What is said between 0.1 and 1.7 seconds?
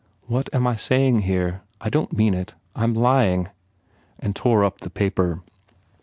"What am I saying here?